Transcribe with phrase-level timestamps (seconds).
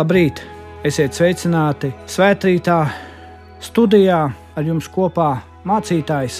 [0.00, 0.38] Labrīt!
[0.86, 2.76] Esiet sveicināti svētkrītā
[3.60, 4.20] studijā
[4.56, 5.26] ar jums kopā
[5.68, 6.38] mācītājs,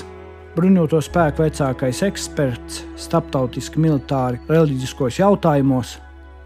[0.55, 5.92] bruņoto spēku vecākais eksperts, starptautiski militāri reliģiskos jautājumos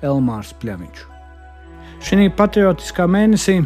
[0.02, 1.06] Elmārs Pļaviņš.
[2.02, 3.60] Šī patriotiskā mēnesī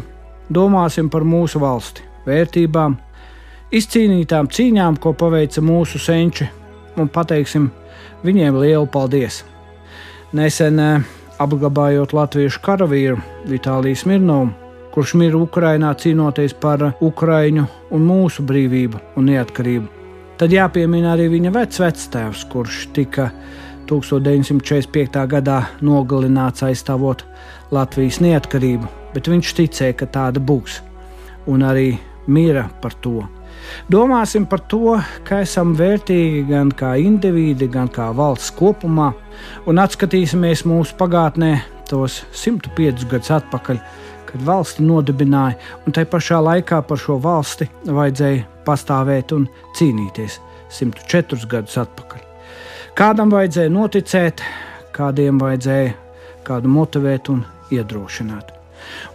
[0.53, 2.99] domāsim par mūsu valsti, vērtībām,
[3.73, 6.45] izcīnītām cīņām, ko paveica mūsu senči,
[7.01, 7.71] un pateiksim
[8.21, 9.41] viņiem lielu paldies.
[10.37, 14.51] Nesen eh, apglabājot latviešu karavīru Vitāliju Smirnovu,
[14.93, 19.87] kurš mirra Ukrainā cīnoties par Ukraiņu un mūsu brīvību un neatkarību.
[20.39, 23.29] Tad jāpiemina arī viņa vecvectēvs, kurš tika
[23.89, 25.25] 1945.
[25.33, 27.25] gadā nogalināts aizstāvot
[27.75, 30.79] Latvijas neatkarību, bet viņš ticēja, ka tāda būs,
[31.49, 31.91] un arī
[32.27, 33.25] mira par to.
[33.91, 39.11] Domāsim par to, ka esam vērtīgi gan kā indivīdi, gan kā valsts kopumā,
[39.69, 41.55] un atskatīsimies mūsu pagātnē,
[41.89, 43.81] tos 105 gadus atpakaļ,
[44.29, 50.37] kad valsti nodibināja, un tai pašā laikā par šo valsti vajadzēja pastāvēt un cīnīties
[50.79, 52.25] 104 gadus atpakaļ.
[52.99, 54.43] Kādam vajadzēja noticēt,
[54.93, 55.95] kādiem vajadzēja
[56.45, 58.53] kādu motivēt un iedrošināt.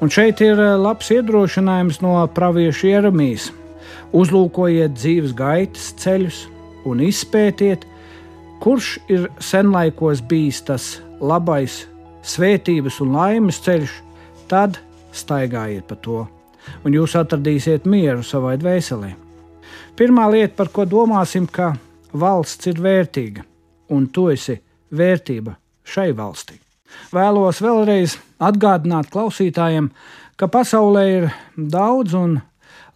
[0.02, 3.50] Un šeit ir labs iedrošinājums no pravieša ieramīs
[4.14, 6.44] Uzlūkojiet dzīves gaitas ceļus
[6.86, 7.82] un izpētiet,
[8.62, 10.84] kurš ir senlaikos bijis tas
[11.18, 11.82] labais,
[12.22, 13.96] svētības un laimes ceļš,
[14.48, 14.78] tad
[15.14, 16.22] staigājiet pa to,
[16.86, 19.14] un jūs atradīsiet mieru savai dvēselē.
[19.98, 21.74] Pirmā lieta, par ko domāsim, ka
[22.14, 23.44] valsts ir vērtīga,
[23.94, 24.56] un tu esi
[24.94, 26.60] vērtība šai valstī.
[27.14, 29.90] Vēlos vēlreiz atgādināt klausītājiem,
[30.38, 32.38] ka pasaulē ir daudz un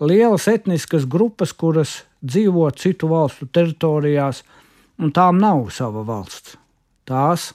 [0.00, 4.42] lielas etniskas grupas, kuras dzīvo citu valstu teritorijās,
[4.98, 6.56] un tām nav sava valsts.
[7.08, 7.52] Tās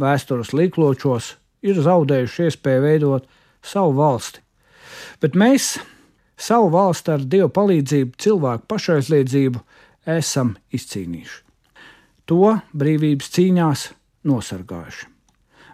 [0.00, 3.28] vēstures līkločos ir zaudējuši iespēju veidot
[3.62, 4.40] savu valsti.
[5.20, 5.76] Bet mēs
[6.40, 9.62] savu valsti ar Dieva palīdzību, cilvēku pašaizliedzību
[10.08, 11.40] esam izcīnījuši.
[12.30, 13.86] To brīvības cīņās
[14.30, 15.08] nosargājuši.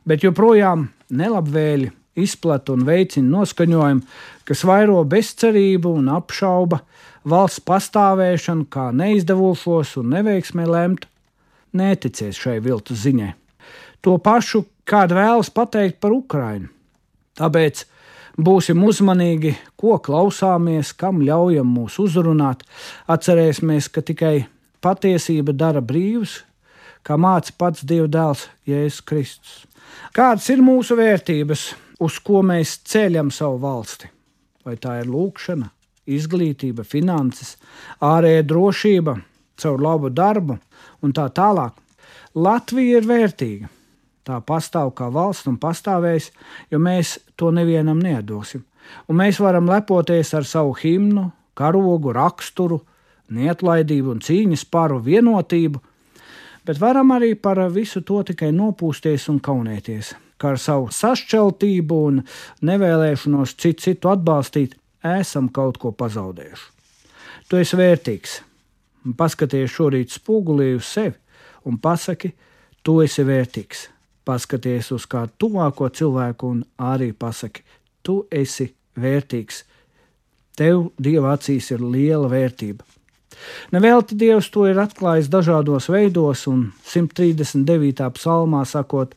[0.07, 4.05] Bet joprojām nelabvēli izplata un veicina noskaņojumu,
[4.47, 6.81] kas vairo bezcerību un apšauba
[7.27, 11.07] valsts pastāvēšanu kā neizdevušos un neveiksmē lemt,
[11.77, 13.33] neticies šai viltus ziņai.
[14.05, 16.71] To pašu kāda vēlas pateikt par Ukrainu.
[17.37, 17.83] Tāpēc
[18.39, 22.63] būsim uzmanīgi, ko klausāmies, kam ļaujam mūs uzrunāt.
[23.11, 24.47] Atcerēsimies, ka tikai
[24.85, 26.43] patiesība dara brīvus,
[27.03, 29.57] kā māca pats Dieva dēls Jēzus Kristus.
[30.17, 31.73] Kādas ir mūsu vērtības?
[32.03, 34.11] Uz ko mēs ceļam savu valsti.
[34.67, 35.69] Vai tā ir lūkšana,
[36.11, 37.55] izglītība, finanses,
[38.03, 39.17] ārējā drošība,
[39.57, 40.59] caur labu darbu
[41.03, 41.77] un tā tālāk.
[42.37, 43.71] Latvija ir vērtīga.
[44.27, 46.33] Tā pastāv kā valsts un pastāvēs,
[46.71, 48.65] jo mēs to nevienam nedosim.
[49.07, 52.81] Un mēs varam lepoties ar savu himnu, karogu, raksturu,
[53.31, 55.81] neatlaidību un cīņas paru vienotību,
[56.67, 62.23] bet varam arī par visu to tikai nopūsties un kaunēties ka ar savu sašķeltību un
[62.67, 66.73] nevēlēšanos citu, citu atbalstīt, esam kaut ko pazaudējuši.
[67.47, 68.41] Tu esi vērtīgs.
[69.17, 71.15] Paskaties šorīt spogulī uz sevi
[71.67, 72.33] un pasaki,
[72.83, 73.87] tu esi vērtīgs.
[74.27, 77.63] Paskaties uz kādu tuvāko cilvēku un arī pasaki,
[78.03, 79.63] tu esi vērtīgs.
[80.59, 82.83] Tev Dieva acīs ir liela vērtība.
[83.73, 88.07] Nevelti Dievs to ir atklājis dažādos veidos, un 139.
[88.17, 89.15] psalmā sakot,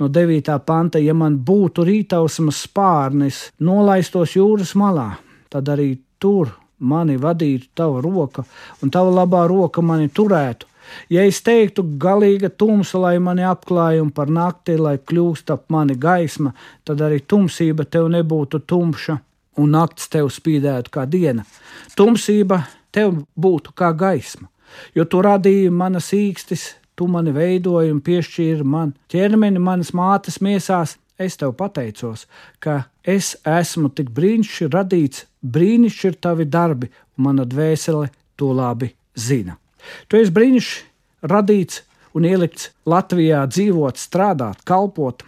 [0.00, 0.56] no 9.
[0.66, 5.12] panta, ja man būtu rītausmas spārnis, nolaistos jūras malā,
[5.52, 8.44] tad arī tur mani vadītu tava roka,
[8.82, 10.66] un tava labā roka mani turētu.
[11.12, 15.94] Ja es teiktu, galīga tumsa, lai mani apklāj un par nakti, lai kļūst ap mani
[15.94, 16.54] gaisma,
[16.84, 19.18] tad arī tumsība tev nebūtu tumša,
[19.60, 21.44] un nakts tev spīdētu kā diena.
[21.94, 22.62] Tumsība
[22.94, 24.48] tev būtu kā gaisma,
[24.94, 30.98] jo tu radīji manas īkstis, tu mani veidoji un piešķīri man ķermeni manas mātes miesās.
[31.20, 32.22] Es tev pateicos,
[32.64, 36.88] ka es esmu tik brīnišķīgi radīts, brīnišķīgi ir tavi darbi,
[37.18, 38.06] un mana dvēsele
[38.40, 39.58] to labi zina.
[40.08, 41.82] Tu esi brīnišķīgi radīts
[42.16, 45.26] un ielikts Latvijā dzīvot, strādāt, kalpot,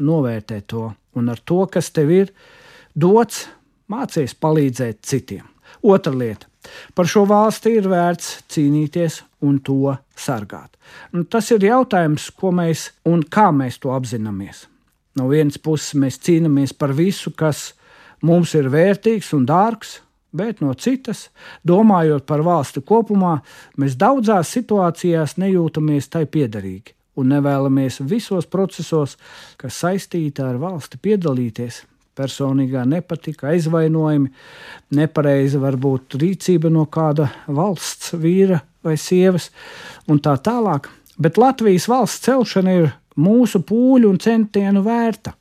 [0.00, 2.34] novērtēt to, un ar to, kas tev ir
[2.94, 3.46] dots,
[3.90, 5.46] mācies palīdzēt citiem.
[5.82, 6.50] Otra lieta
[6.94, 10.76] Par šo valsti ir vērts cīnīties un to sargāt.
[11.14, 14.66] Un tas ir jautājums, ko mēs un kā mēs to apzināmies.
[15.16, 17.72] No vienas puses mēs cīnāmies par visu, kas
[18.22, 19.98] mums ir vērtīgs un dārgs,
[20.36, 21.28] bet no citas,
[21.66, 23.40] domājot par valsti kopumā,
[23.80, 29.16] mēs daudzās situācijās nejūtamies tai piederīgi un nevēlamies visos procesos,
[29.60, 31.82] kas saistīti ar valsti piedalīties,
[32.20, 34.30] personīgā nepatika, aizvainojumi,
[35.00, 39.50] nepareiza varbūt rīcība no kāda valsts vīra vai sievas
[40.08, 40.92] un tā tālāk.
[41.20, 45.34] Bet Latvijas valsts celšana ir mūsu pūļu un centienu vērta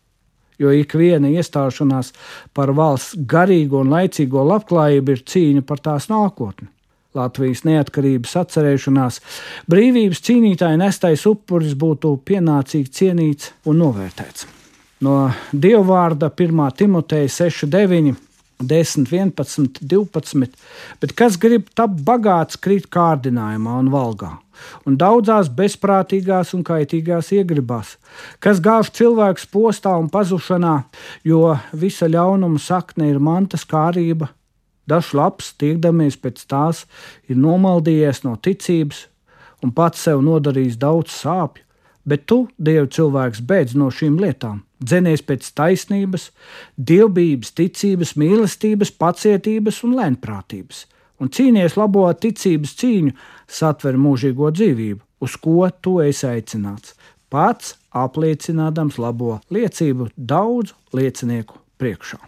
[0.60, 2.12] jo ik viena iestāšanās
[2.56, 6.68] par valsts garīgo un laicīgo labklājību ir cīņa par tās nākotni.
[7.18, 9.18] Latvijas neatkarības atcerēšanās,
[9.72, 14.59] brīvības cīnītāja nestais upuris būtu pienācīgi cienīts un novērtēts.
[15.06, 16.66] No dievvvārda 1.
[16.76, 18.18] Timoteja 6, 9,
[18.60, 20.60] 10, 11, 12,
[21.00, 24.36] bet kas grib tapt bagāts, krīt kārdinājumā un valgā
[24.88, 27.96] un daudzās bezprātīgās un kaitīgās iegribās,
[28.44, 30.76] kas gāž cilvēkus postā un pazušanā,
[31.24, 34.30] jo visa ļaunuma sakne ir mantas kārība.
[34.90, 36.86] Dažs labs, tiekdamies pēc tās,
[37.30, 39.06] ir nomaldījies no ticības
[39.64, 41.64] un pats sev nodarījis daudz sāpju,
[42.06, 44.64] bet tu, Dieva cilvēks, beidz no šīm lietām.
[44.80, 46.30] Dzenies pēc taisnības,
[46.78, 50.86] dievbijības, ticības, mīlestības, pacietības un lēnprātības
[51.20, 53.14] un cīnies labo ticības cīņu,
[53.50, 56.96] satver mūžīgo dzīvību, uz ko tu esi aicināts.
[57.30, 62.20] Pats apliecinādams labo liecību daudzu liecinieku priekšā.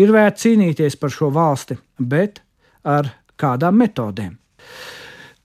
[0.00, 2.40] Ir vērts cīnīties par šo valsti, bet
[2.84, 3.10] ar
[3.40, 4.36] kādām metodēm.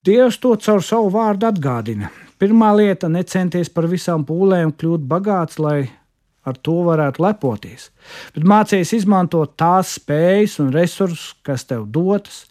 [0.06, 2.12] Dievs to caur savu vārdu atgādina.
[2.38, 5.88] Pirmā lieta- necenties par visām pūlēm kļūt bagāts, lai
[6.46, 7.90] ar to varētu lepoties,
[8.34, 12.44] bet mācīties izmantot tās spējas un resursus, kas tev dotas,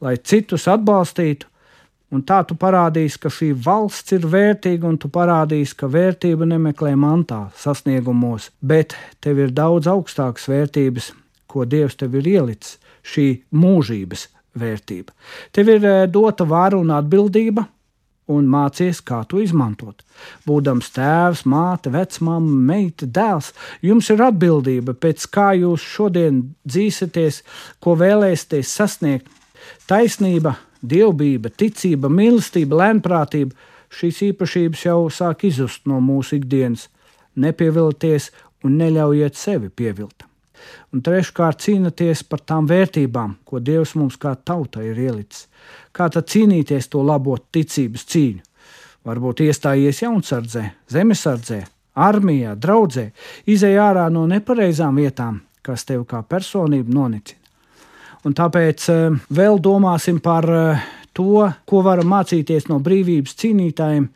[0.00, 1.48] lai citus atbalstītu.
[2.10, 6.96] Un tā tu parādīsi, ka šī valsts ir vērtīga, un tu parādīsi, ka vērtība nemeklē
[6.98, 11.12] mantā, sasniegumos, bet tev ir daudz augstākas vērtības,
[11.46, 14.26] ko Dievs tev ir ielicis, šī mūžības
[14.58, 15.14] vērtība.
[15.54, 17.68] Tev ir eh, dota vara un atbildība,
[18.30, 20.04] un mācies, kā to izmantot.
[20.46, 23.52] Būdams tēvs, māte, vecmāma, meita, dēls,
[23.84, 27.42] jums ir atbildība, pēc kā jūs šodien dzīsieties,
[27.82, 29.28] ko vēlēsieties sasniegt.
[29.90, 36.88] Taisnība, dievbijība, ticība, mīlestība, lēnprātība šīs īpašības jau sāk izzust no mūsu ikdienas.
[37.40, 38.30] Nepievilties
[38.64, 40.29] un neļaujiet sevi pievilt.
[40.94, 45.48] Un treškārt, cīnāties par tām vērtībām, ko Dievs mums kā tautai ir ielicis.
[45.92, 48.46] Kā tad cīnīties to labot ticības cīņu?
[49.06, 51.60] Varbūt iestājies jaunsardzē, zemesardzē,
[51.96, 53.06] armijā, draudzē,
[53.48, 57.38] izēj ārā no nepareizām vietām, kas tev kā personību nonicina.
[58.28, 60.84] Un tāpēc eh, vēl domāsim par eh,
[61.16, 64.10] to, ko varam mācīties no brīvības cīnītājiem,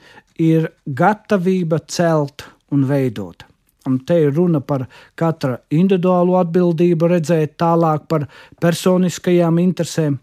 [0.44, 2.44] ir gatavība celt
[2.74, 3.46] un veidot.
[3.84, 4.86] Un te ir runa par
[5.18, 8.26] katra individuālo atbildību, redzēt tālāk par
[8.62, 10.16] personiskajām interesēm.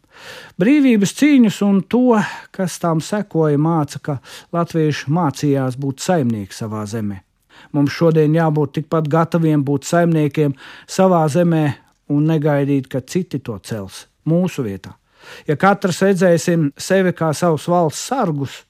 [0.62, 2.18] Brīvības cīņas un to,
[2.56, 4.18] kas tām sekoja, māca, ka
[4.54, 7.22] latvieši mācījās būt saimnieki savā zemē.
[7.78, 10.56] Mums šodien jābūt tikpat gataviem būt saimniekiem
[10.90, 11.66] savā zemē
[12.12, 14.96] un negaidīt, ka citi to cels mūsu vietā.
[15.46, 18.64] Ja katrs redzēsim sevi kā savus valsts sargus,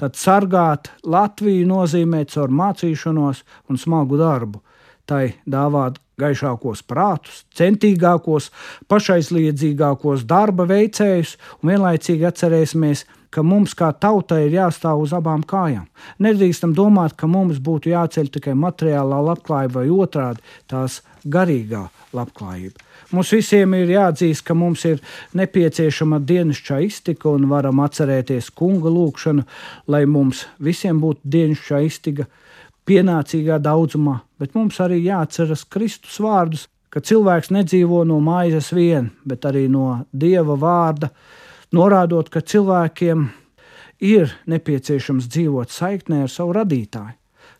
[0.00, 4.62] tad sargāt Latviju nozīmē caur mācīšanos un smagu darbu,
[5.06, 8.50] tai dāvāt gaišākos prātus, centīgākos,
[8.88, 15.86] pašaizliedzīgākos darba veicējus, un vienlaicīgi atcerēsimies, ka mums kā tautai ir jāstāv uz abām kājām.
[16.22, 22.82] Nedrīkstam domāt, ka mums būtu jāceļ tikai materiālā labklājība vai otrādi tās garīgā labklājība.
[23.14, 25.02] Mums visiem ir jāatzīst, ka mums ir
[25.38, 29.44] nepieciešama dienasčā iztika un varam atcerēties kunga lūgšanu,
[29.92, 32.26] lai mums visiem būtu dienasčā iztika
[32.86, 39.46] pienācīgā daudzumā, bet mums arī jāatceras Kristus vārdus, ka cilvēks nedzīvo no maizes vien, bet
[39.48, 41.10] arī no Dieva vārda,
[41.76, 43.28] norādot, ka cilvēkiem
[44.04, 47.16] ir nepieciešams dzīvot saiknē ar savu radītāju.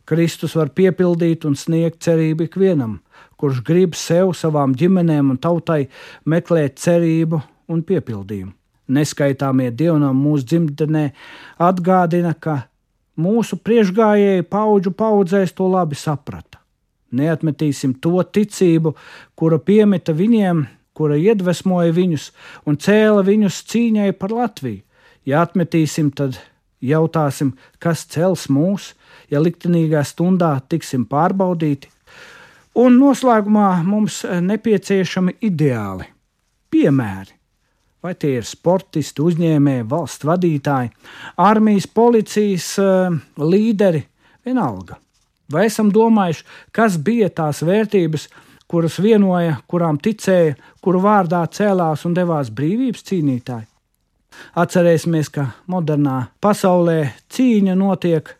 [0.06, 3.00] Kristus var piepildīt un sniegt cerību ikvienam,
[3.40, 5.88] kurš grib sev, savām ģimenēm un tautai
[6.24, 7.40] meklēt cerību
[7.74, 8.52] un piepildījumu.
[8.86, 11.08] Neskaitāmie dievnam mūsu dzimtenē
[11.58, 12.68] atgādina, ka
[13.18, 16.60] mūsu priekšgājēji paudžu paudzēs to labi saprata.
[17.16, 18.94] Neatmetīsim to ticību,
[19.34, 20.62] kura piemita viņiem,
[20.96, 22.30] kura iedvesmoja viņus
[22.66, 24.82] un cēla viņus cīņai par Latviju.
[25.26, 26.38] Ja atmetīsim, tad
[26.80, 28.92] jautāsim, kas cels mūs,
[29.30, 31.90] ja liktenīgā stundā tiksim pārbaudīti,
[32.76, 36.04] Un noslēgumā mums eh, nepieciešami ideāli,
[36.72, 37.32] piemēri.
[38.04, 40.90] Vai tie ir sportisti, uzņēmēji, valsts vadītāji,
[41.42, 44.02] armijas, policijas uh, līderi,
[44.46, 45.00] vienalga.
[45.50, 46.44] Vai esam domājuši,
[46.76, 48.28] kas bija tās vērtības,
[48.68, 53.68] kuras vienoja, kurām ticēja, kuru vārdā cēlās un devās brīvības cīnītāji?
[54.60, 56.98] Atcerēsimies, ka modernā pasaulē
[57.32, 58.34] cīņa notiek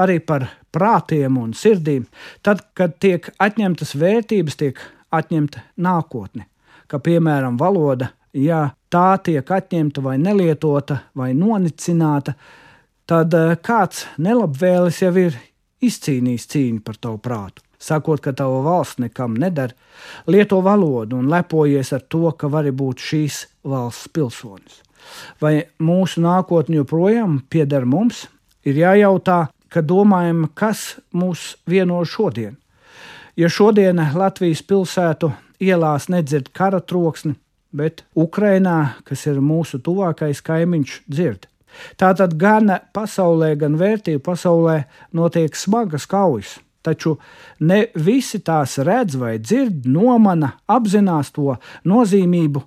[0.00, 2.06] arī par prātiem un sirdīm,
[2.44, 4.80] tad, kad tiek atņemtas vērtības, tiek
[5.14, 6.46] atņemta nākotne.
[6.86, 12.36] Kā piemēram, valoda, ja tā tiek atņemta vai nelietota vai nonicināta,
[13.08, 15.38] tad eh, kāds nelabvēlis jau ir
[15.82, 17.65] izcīnījis cīņu par tavu prātu.
[17.86, 19.74] Sakot, ka tava valsts nekam neder,
[20.26, 24.82] lieto valodu un lepojies ar to, ka vari būt šīs valsts pilsonis.
[25.40, 28.26] Vai mūsu nākotne joprojām pieder mums?
[28.66, 32.56] Ir jājautā, ka domājam, kas mūs vieno šodien.
[33.36, 35.30] Ja šodien Latvijas pilsētu
[35.62, 37.36] ielās nedzird kara troksni,
[37.76, 41.46] bet Ukrainā, kas ir mūsu tuvākais kaimiņš, dzird.
[42.00, 44.78] Tātad gan pasaulē, gan vērtību pasaulē
[45.12, 47.16] notiek smagas kaujas, taču
[47.60, 51.56] ne visi tās redz vai dzird, nomana, apzinās to
[51.88, 52.62] nozīmību.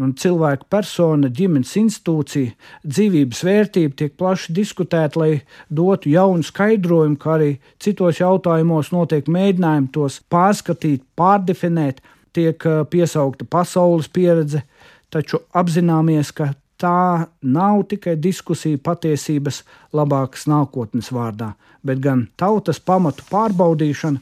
[0.00, 2.54] Un cilvēka persona, ģimenes institūcija,
[2.88, 9.92] dzīvības vērtība tiek plaši diskutēta, lai dotu jaunu skaidrojumu, kā arī citos jautājumos notiek mēģinājumi
[9.92, 12.00] tos pārskatīt, pārdefinēt,
[12.32, 14.64] tiek eh, piesaukta pasaules pieredze,
[15.12, 19.62] taču apzināmies, ka tā nav tikai diskusija patiesības
[19.94, 21.52] labākas nākotnes vārdā,
[21.86, 24.18] bet gan tautas pamatu pārbaudīšana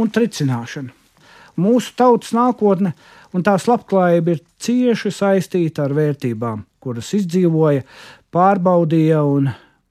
[0.00, 0.94] un tricināšana.
[1.60, 2.94] Mūsu tautas nākotne
[3.36, 7.84] un tās labklājība ir cieši saistīta ar vērtībām, kuras izdzīvoja,
[8.32, 9.50] pārbaudīja un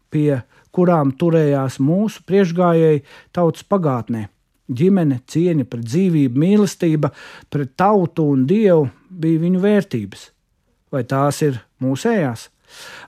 [0.09, 0.41] pie
[0.75, 4.27] kurām turējās mūsu priekšgājēji tautas pagātnē.
[4.69, 7.09] Ģimene, cieņa pret dzīvību, mīlestība
[7.49, 10.27] pret tautu un dievu bija viņu vērtības
[10.91, 12.49] vai tās ir mūsējās?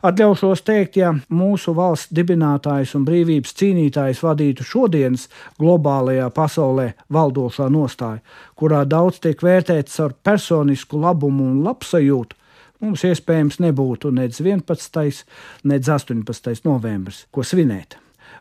[0.02, 5.28] Atļaušos teikt, ja mūsu valsts dibinātājs un brīvības cīnītājs vadītu šodienas
[5.62, 8.24] globālajā pasaulē valdošā nostāja,
[8.58, 12.38] kurā daudz tiek vērtēts ar personisku labumu un labsajūtu,
[12.82, 15.26] mums iespējams nebūtu nec 11.
[15.70, 16.64] nec 18.
[16.66, 18.00] novembris, ko svinēt.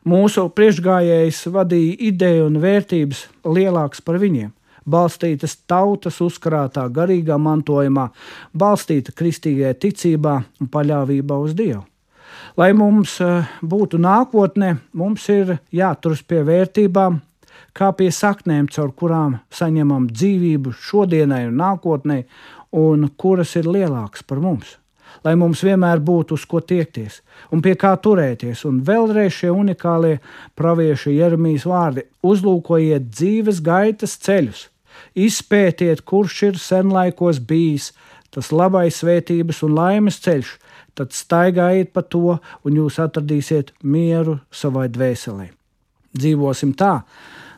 [0.09, 4.49] Mūsu priekšgājējs vadīja ideju un vērtības lielākas par viņiem
[4.89, 8.09] balstītas tautas uzkrātā garīgā mantojumā,
[8.55, 11.85] balstīta kristīgajā ticībā un paļāvībā uz Dievu.
[12.57, 17.21] Lai mums eh, būtu nākotne, mums ir jāturas pie vērtībām,
[17.77, 22.23] kā pie saknēm, caur kurām saņemam dzīvību šodienai un nākotnē,
[22.77, 24.80] un kuras ir lielākas par mums
[25.25, 27.21] lai mums vienmēr būtu uz ko tiekties
[27.53, 28.65] un pie kā turēties.
[28.69, 30.19] Un vēlreiz šie unikālie
[30.59, 34.69] pravieša Jeremijas vārdi- uzlūkojiet dzīves gaitas ceļus,
[35.15, 37.93] izpētiet, kurš ir senlaikos bijis.
[38.31, 40.59] Tas labais svētības un laimes ceļš,
[40.95, 45.51] tad staigājiet pa to, un jūs atradīsiet mieru savai dvēselē.
[46.17, 47.03] Dzīvosim tā,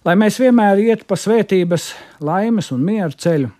[0.05, 3.51] lai mēs vienmēr ietu pa svētības, laimes un miera ceļu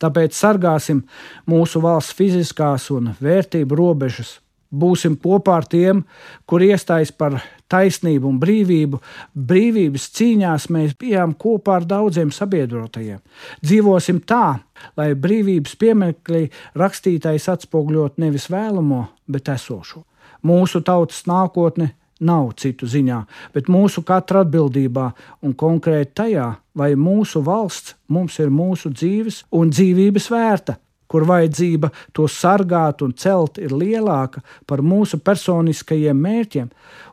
[0.00, 1.02] Tāpēc sargāsim
[1.50, 4.38] mūsu valsts fiziskās un vērtību robežas.
[4.70, 6.04] Būsim kopā ar tiem,
[6.46, 7.40] kur iestājas par
[7.70, 9.00] taisnību un brīvību.
[9.34, 13.18] Brīvības cīņās mēs bijām kopā ar daudziem sabiedrotajiem.
[13.66, 14.60] Dzīvosim tā,
[14.96, 16.44] lai brīvības pieminekļi
[16.78, 20.04] rakstītājs atspoguļot nevis vēlamo, bet esošo.
[20.46, 23.22] Mūsu tautas nākotne nav citu ziņā,
[23.54, 25.06] bet mūsu katra atbildībā
[25.46, 30.76] un konkrēti tajā, vai mūsu valsts mums ir mūsu dzīves un dzīvības vērta,
[31.10, 36.68] kur vajadzība to sargāt un celt ir lielāka par mūsu personiskajiem mērķiem,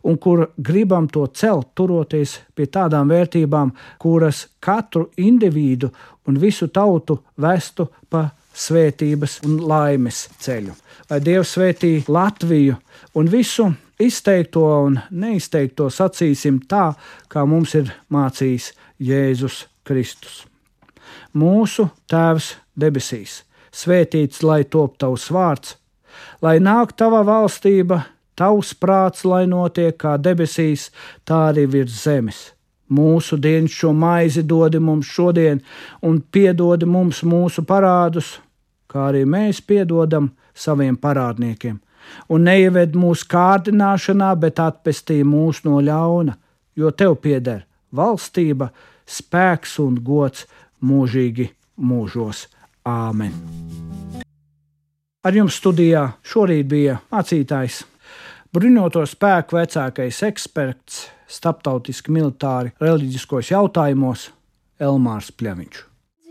[0.05, 5.89] un kur gribam to celt, turoties pie tādām vērtībām, kuras katru individu
[6.27, 10.75] un visu tautu vestu pa svētības un laimes ceļu.
[11.09, 12.77] Lai Dievs svētī Latviju
[13.17, 13.69] un visu
[13.99, 16.91] izteikto un neizteikto sacīsim tā,
[17.29, 20.45] kā mums ir mācījis Jēzus Kristus.
[21.37, 25.75] Mūsu Tēvs debesīs, svētīts lai top tavs vārds,
[26.41, 28.03] lai nāk tava valstība,
[28.37, 30.91] tavs prāts, lai notiek kā debesīs,
[31.25, 32.43] tā arī virs zemes.
[32.87, 35.59] Mūsu dienas šo maizi dodi mums šodien,
[36.01, 38.37] un piedodi mums mūsu parādus,
[38.87, 41.81] kā arī mēs piedodam saviem parādniekiem
[42.29, 46.37] un neieved mūsu kārdināšanā, bet atpestī mūs no ļauna,
[46.75, 48.69] jo tev pieder valstība,
[49.07, 50.45] spēks un gods
[50.83, 52.47] mūžīgi mūžos.
[52.87, 53.33] Āmen!
[55.27, 57.81] Ar jums studijā šorīt bija mācītājs,
[58.55, 64.29] bruņoto spēku vecākais eksperts, starptautiski militāri reliģiskos jautājumos
[64.79, 65.96] Elmārs Pļaviņš.